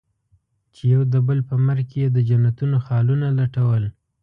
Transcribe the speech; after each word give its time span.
چې 0.73 0.83
يو 0.93 1.01
د 1.13 1.15
بل 1.27 1.39
په 1.49 1.55
مرګ 1.65 1.85
کې 1.91 1.99
يې 2.03 2.07
د 2.15 2.17
جنتونو 2.27 2.77
خالونه 2.85 3.27
لټول. 3.39 3.83